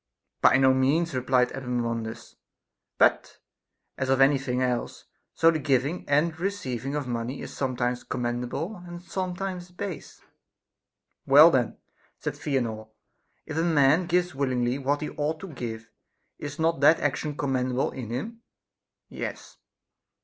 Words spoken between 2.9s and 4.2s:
but, as of